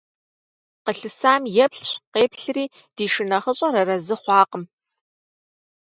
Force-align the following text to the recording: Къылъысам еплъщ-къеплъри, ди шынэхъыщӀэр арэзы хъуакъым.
Къылъысам 0.83 1.43
еплъщ-къеплъри, 1.63 2.65
ди 2.95 3.05
шынэхъыщӀэр 3.13 3.75
арэзы 3.81 4.15
хъуакъым. 4.21 4.63